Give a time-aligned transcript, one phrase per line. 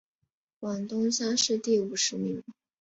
[0.59, 2.41] 广东乡试第五十名。